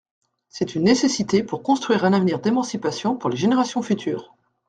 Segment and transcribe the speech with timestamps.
[0.49, 4.35] C’est une nécessité pour construire un avenir d’émancipation pour les générations futures.